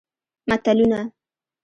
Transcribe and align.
متلونه 0.49 0.99